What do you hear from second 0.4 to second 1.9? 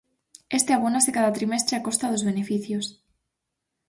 Este abónase cada trimestre a